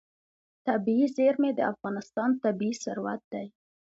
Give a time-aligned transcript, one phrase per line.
[0.67, 3.45] طبیعي زیرمې د افغانستان طبعي ثروت دی.